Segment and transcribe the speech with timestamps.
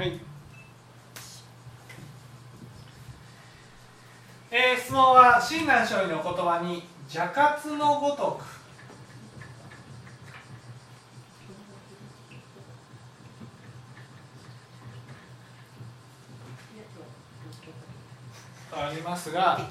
[0.00, 0.18] はい。
[4.50, 8.44] えー、質問は親鸞聖人の言葉に邪活のごとく。
[18.72, 19.68] ありますが、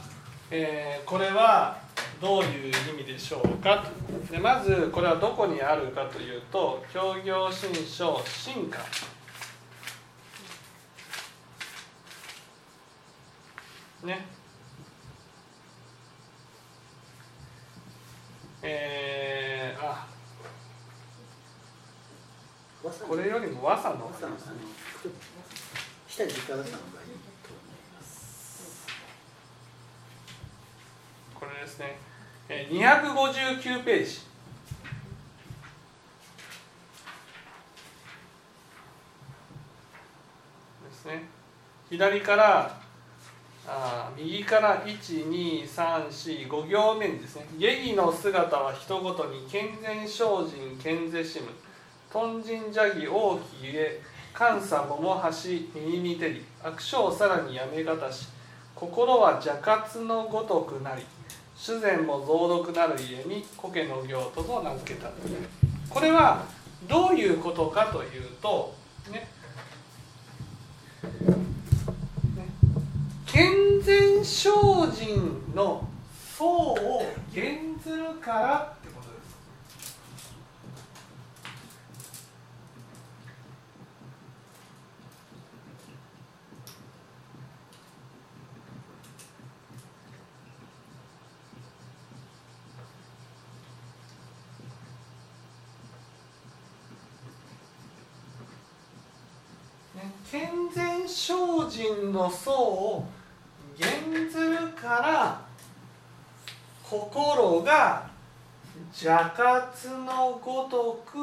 [0.52, 1.80] えー、これは
[2.22, 3.84] どういう意味でしょうか？
[4.30, 8.78] でまずこれはどこにあるかというと「協業新書進化」
[14.04, 14.26] ね。
[18.62, 20.08] えー、あ。
[23.08, 24.12] これよりも和さの。
[26.08, 27.10] 下に時間出したのがいい
[27.44, 28.88] と思います
[31.36, 32.10] これですね
[32.50, 34.04] 259ページ。
[34.04, 34.10] で
[40.92, 41.24] すね。
[41.92, 42.82] 左から
[43.72, 51.50] あ右から12345行目にですね「下義の姿は人ごとに健全精進健ぜしむ」
[52.12, 54.02] 「豚人邪義王妃ゆえ
[54.38, 55.30] 監査桃橋
[55.76, 58.28] 右にてり悪性さらにやめがたし
[58.74, 61.06] 心は邪活のごとくなり
[61.56, 65.12] 主膳も増毒なる家に苔の行とと名付けた。
[65.90, 66.44] これは
[66.88, 68.74] どういうことかというと
[69.12, 69.28] ね
[73.32, 73.69] 健
[74.20, 74.52] 全精
[74.92, 75.88] 進の
[76.38, 79.30] 層を減ずるからってことです。
[100.30, 103.08] 健全精進の層を
[104.30, 105.42] ずるから
[106.84, 108.10] 心が
[108.92, 111.18] 邪活のごとく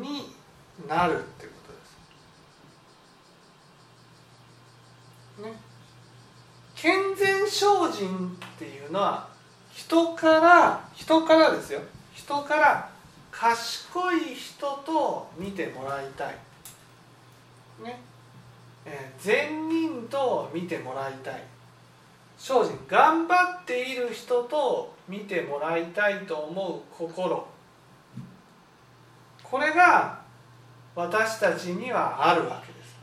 [0.00, 0.34] に
[0.88, 1.52] なるってこ
[5.38, 5.52] とです。
[5.52, 5.60] ね。
[6.74, 9.28] 健全精進っていうのは
[9.72, 11.80] 人から人からですよ
[12.14, 12.90] 人から
[13.30, 16.34] 賢い人と見てもらいたい。
[17.82, 18.00] ね。
[18.86, 21.42] え、善人と見てもらいたい。
[22.38, 27.46] 精進頑張っている人と見てもらいたいと思う心。
[29.42, 30.20] これが
[30.94, 32.96] 私たちにはあるわけです。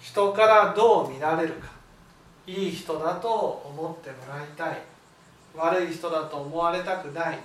[0.00, 1.68] 人からどう見られるか。
[2.46, 4.82] いい人だと思ってもらいたい。
[5.54, 7.38] 悪い人だと思われたくない。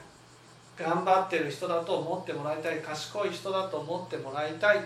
[0.78, 2.82] 頑張ってる人だと思ってもらいたい。
[2.82, 4.80] 賢い人だと思ってもらいたい。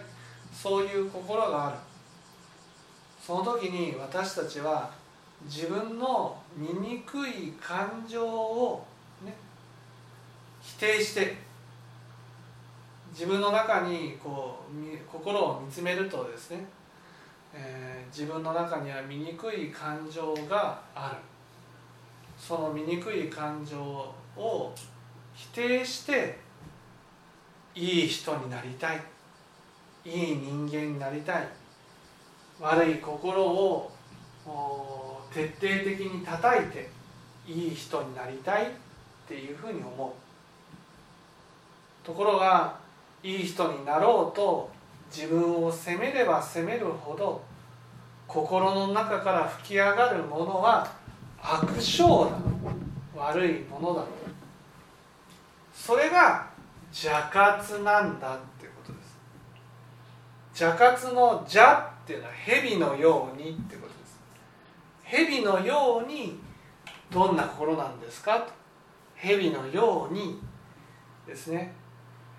[0.53, 1.77] そういう心がある。
[3.21, 4.91] その時に私たちは
[5.43, 8.85] 自分の醜い感情を、
[9.23, 9.33] ね、
[10.61, 11.37] 否定して
[13.11, 16.65] 自分の中にこう心を見つめるとですね、
[17.53, 21.17] えー、自分の中には醜い感情がある。
[22.37, 24.73] その醜い感情を
[25.33, 26.37] 否定して
[27.73, 29.01] いい人になりたい。
[30.03, 31.47] いい人間になりたい。
[32.59, 33.91] 悪い心を
[35.35, 36.89] 徹底的に叩いて
[37.45, 38.69] いい人になりたいっ
[39.27, 42.05] ていうふうに思う。
[42.05, 42.77] ところが
[43.21, 44.71] いい人になろうと
[45.13, 47.43] 自分を責めれば責めるほど
[48.27, 50.87] 心の中から吹き上がるものは
[51.41, 52.37] 悪性だ
[53.13, 54.05] 悪いものだ
[55.75, 56.47] それが
[56.91, 58.99] 邪活なんだってことで
[60.53, 60.63] す。
[60.63, 63.94] 邪活の邪っていうのは蛇のようにってこと
[65.05, 66.39] 蛇のように
[67.11, 68.39] どんな心なんですか？
[68.39, 68.51] と
[69.15, 70.41] 蛇のように
[71.25, 71.73] ですね、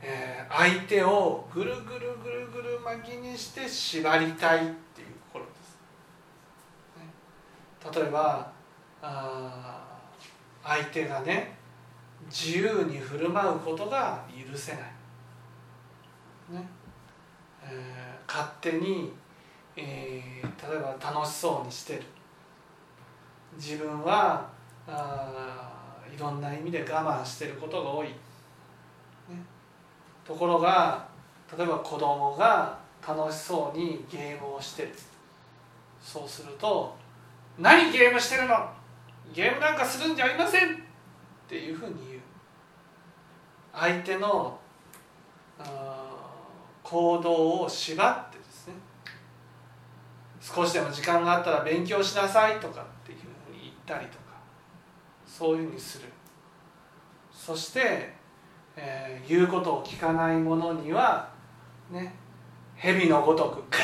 [0.03, 5.79] えー、相手をぐるぐるぐるぐる巻きにして縛りたいっていう心です、
[7.89, 8.53] ね、例えば
[9.01, 9.99] あ
[10.63, 11.57] 相手がね
[12.29, 14.83] 自由に振る舞うことが許せない、
[16.51, 16.69] ね。
[17.63, 19.13] えー、勝手に、
[19.77, 22.03] えー、例えば楽しそうにしてる。
[23.57, 24.47] 自分は
[24.87, 28.15] あいろんな意味で我慢してることが多い、ね、
[30.25, 31.07] ところが
[31.57, 34.93] 例えば子供が楽しそうにゲームをして
[36.03, 36.97] そうすると
[37.59, 38.69] 「何ゲームしてるの？
[39.33, 40.77] ゲームなんかするんじゃありません!」っ
[41.49, 42.21] ていうふうに言う。
[43.73, 44.59] 相手の
[46.83, 48.75] 行動を縛ってですね。
[50.41, 52.96] 少しでも時間があったら勉強しなさいとか。
[53.87, 54.25] ったりとか
[55.25, 56.09] そういうふうにする。
[57.33, 58.13] そして、
[58.77, 61.31] えー、言うことを聞かない者には
[61.91, 62.15] ね
[62.75, 63.83] 蛇のごとくガーッ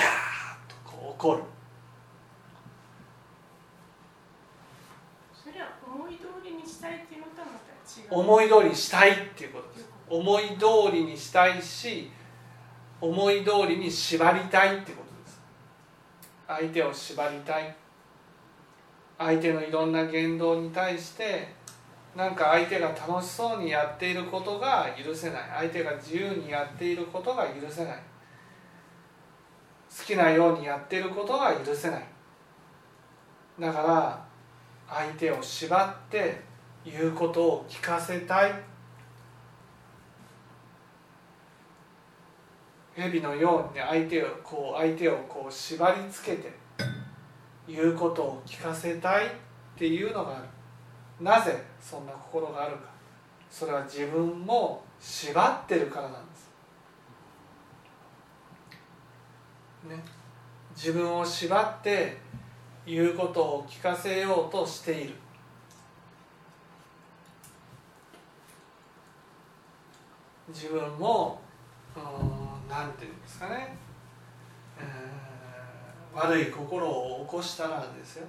[0.69, 1.43] とこう怒る。
[5.33, 8.21] それは思い通りにしたいっていうのとはまた違う。
[8.21, 9.89] 思い通りにしたいっていうことです。
[10.09, 12.11] 思い通りにしたいし
[13.01, 15.41] 思い通りに縛りたいってことです。
[16.47, 17.77] 相手を縛りたい
[19.19, 21.49] 相手のいろんな言動に対して
[22.15, 25.43] なんか相手が楽しそうにやっていることが許せない。
[25.57, 27.95] 相手が自由にやっていることが許せない。
[27.95, 32.05] 好きなようにやっていることが許せない。
[33.59, 34.25] だから
[34.89, 36.41] 相手を縛って
[36.85, 38.53] 言うことを聞かせたい。
[42.95, 46.62] 蛇のように相手をこう相手をこう縛りつけて。
[47.67, 49.29] 言うことを聞かせたいっ
[49.77, 50.45] ていうのがある
[51.25, 52.91] なぜそんな心があるか。
[53.51, 56.51] それは自分も縛ってるからなんです。
[59.89, 60.03] ね。
[60.75, 62.17] 自分を縛って
[62.87, 65.15] 言うことを聞かせようとしている。
[70.49, 71.41] 自分も
[72.69, 73.77] 何て言うんですかね、
[74.79, 75.22] えー、
[76.15, 78.27] 悪い心を起こしたらですよ。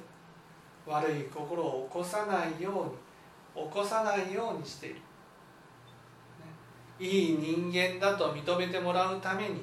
[0.85, 2.93] 悪い心を起こさないよ
[3.55, 5.01] うに起こさないようにしている、ね、
[6.99, 9.61] いい人間だと認めてもらうために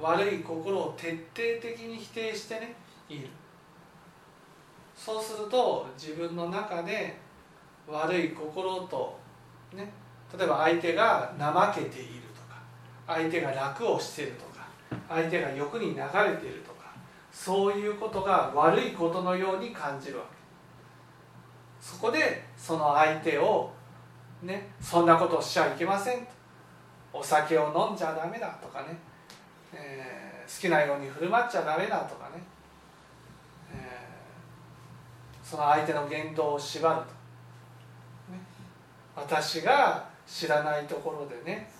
[0.00, 2.74] 悪い心を徹底的に否定してね
[3.08, 3.28] いる。
[4.96, 7.16] そうすると自分の中で
[7.88, 9.18] 悪い心と
[9.74, 9.92] ね
[10.36, 12.60] 例えば相手が怠けているとか
[13.06, 14.66] 相手が楽をしているとか
[15.08, 16.81] 相手が欲に流れているとか
[17.32, 20.42] そういうことが悪いことのように感じるわけ。
[21.80, 23.72] そこでその相手を
[24.42, 26.20] ねそんなことをしちゃいけません。
[26.20, 26.26] と
[27.12, 28.98] お酒を飲んじゃダメだとかね、
[29.72, 32.42] えー、好きなように振る舞っちゃダメだとかね、
[33.74, 37.02] えー、その相手の言動を縛ると、
[38.32, 38.38] ね、
[39.16, 41.70] 私が知らないところでね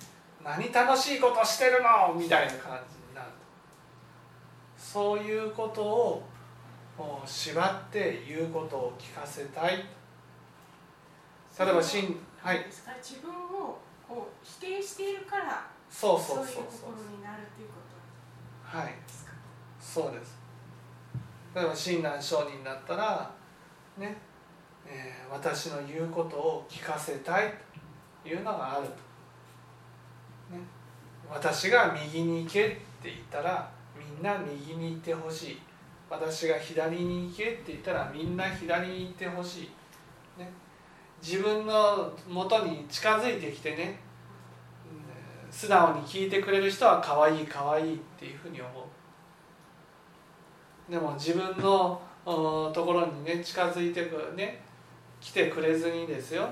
[0.45, 3.02] 何楽しいことしてるのみたいな感じ。
[4.93, 6.23] そういうことを
[7.25, 9.77] 縛って言うことを聞かせたい。
[11.59, 12.67] 例えばしんはい。
[13.03, 16.65] 自分をこう否定しているからそうそうそうそう。
[16.93, 17.75] 心になるっていうこ
[18.71, 18.93] とはい。
[19.81, 20.39] そうです。
[21.55, 23.31] 例えば親鸞上人だったら
[23.97, 24.15] ね、
[24.87, 27.55] えー、私の言うことを聞かせたい
[28.23, 28.93] というのがあると、
[30.55, 30.61] ね、
[31.31, 33.71] 私が右に行けって言ったら
[34.17, 35.59] みんな右に行ってほしい。
[36.11, 39.61] 私が左に行けって言ったらみんな左に行ってほし
[40.37, 40.51] い、ね、
[41.23, 43.99] 自分のもとに近づいてきてね。
[45.51, 48.71] 素直に聞いてくれる人は可愛い可愛いいっていうふうに思
[50.89, 50.93] う。
[50.93, 54.63] でも自分のところにね近づいてくるね
[55.21, 56.49] 来てくれずにですよ。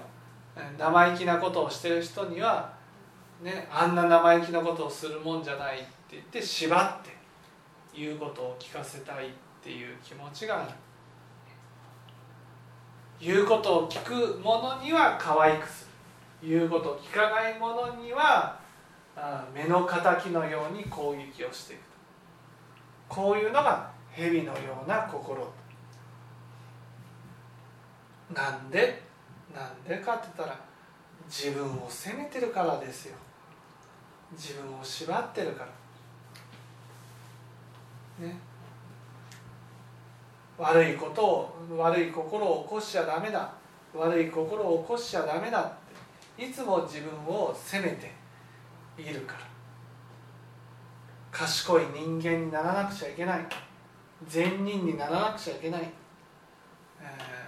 [0.78, 2.72] 生意気なことをしてる人には、
[3.42, 7.19] ね、あんな生意気なことをするもんじゃないって言って縛って。
[7.94, 9.30] 言うことを聞かせたいっ
[9.62, 10.70] ていう気持ちがある
[13.20, 15.88] 言うことを聞く者には可愛くす。
[16.42, 18.58] る言うことを聞かない者には
[19.54, 21.80] 目の敵のように攻撃をしていく
[23.08, 25.46] こういうのが蛇のような心。
[28.34, 29.02] なんで？
[29.54, 30.60] なんでかって言ったら
[31.26, 33.16] 自分を責めてるからですよ。
[34.32, 35.79] 自分を縛ってるから。
[40.58, 43.52] 悪いことを悪い心を起こしちゃダメだ。
[43.94, 45.72] 悪い心を起こしちゃダメだっ
[46.36, 46.44] て。
[46.44, 48.12] いつも自分を責めて
[48.98, 49.40] いるから。
[51.30, 53.46] 賢い人間にならなくちゃいけない。
[54.28, 55.90] 善人にならなくちゃいけない、
[57.00, 57.04] え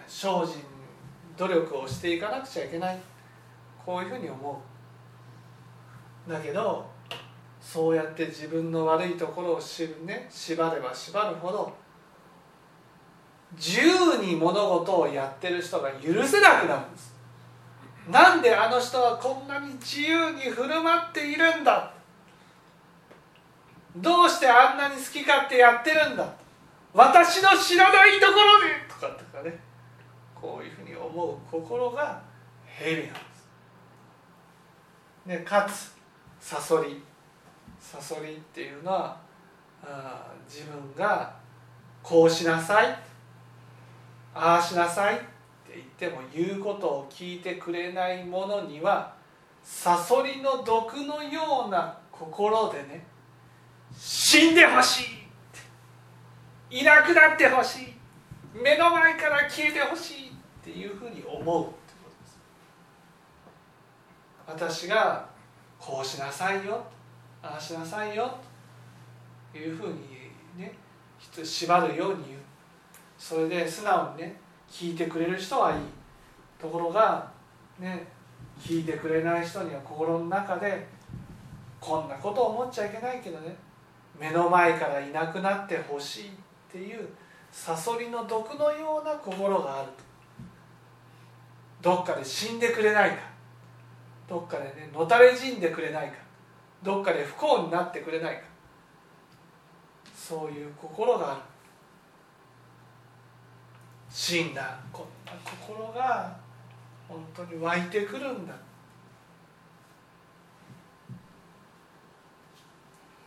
[0.09, 0.63] ー、精進
[1.37, 2.99] 努力をしていかなくちゃいけない。
[3.85, 4.63] こういうふうに思
[6.27, 6.31] う。
[6.31, 6.87] だけど
[7.63, 11.73] そうやって自分の悪いところを知るね縛れば縛るほど
[13.57, 17.13] 自由に物事をやってる人が許せなくなるんです。
[18.11, 21.93] なんであの人はこんなに自由に振る舞っているんだ？
[23.97, 26.35] どうしてあんなに好き勝手やってるんだ？
[26.93, 28.69] 私の知らないところで！
[28.89, 29.59] とかとかね。
[30.35, 32.21] こういうふうに思う心が
[32.65, 33.49] ヘビなんです。
[35.27, 35.95] でかつ
[36.41, 37.01] サソリ
[37.83, 39.17] サソリっていうのは
[39.85, 41.35] あ自分が
[42.03, 42.87] こうしなさい
[44.35, 45.25] ああしなさいって
[45.75, 49.13] 言っても言うことを聞いてくれない者には
[49.63, 53.05] サソリの毒のような心でね
[53.99, 55.05] 死んでほし
[56.71, 57.93] いいなくなってほしい
[58.55, 60.31] 目の前から消えてほしいっ
[60.63, 61.67] ていうふうに思う
[64.47, 65.27] 私が
[65.79, 66.85] こうしなさいよ
[67.43, 68.39] ああしなさいよ。
[69.53, 69.95] というふうに
[70.57, 70.73] ね
[71.43, 72.39] 縛るように言う。
[73.19, 74.37] それで素直にね
[74.71, 75.79] 聞いてくれる人はいい。
[76.61, 77.29] ところが
[77.79, 78.07] ね
[78.61, 80.87] 聞いてくれない人には心の中で
[81.81, 83.57] こんなこと思っちゃいけないけどね
[84.19, 86.31] 目の前からいなくなってほしいっ
[86.71, 87.09] ていう
[87.51, 90.13] サソリの毒のような心があると。
[91.83, 93.17] どっかで死んでくれないか。
[94.29, 96.15] どっかでねのたれ死んでくれないか。
[96.83, 98.43] どっかで不幸になってくれないか。
[100.17, 101.41] そういう心がある。
[104.11, 106.37] 死んだこんな心が
[107.09, 108.55] 本当に湧いてくるんだ。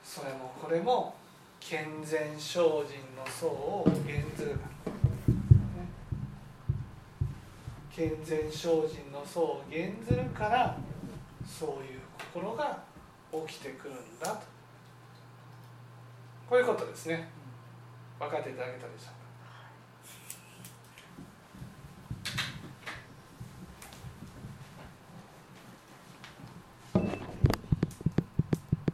[0.04, 1.14] それもこれも
[1.60, 2.62] 健全精進
[3.18, 4.56] の層を減ずる
[7.94, 8.58] 健全精
[8.88, 10.78] 進の層を減ずるから
[11.46, 12.00] そういう
[12.34, 12.82] 心が
[13.48, 14.42] 起きてくるんだと。
[16.50, 17.28] こういうことですね。
[18.20, 19.25] 分かっていただけたでしょうか。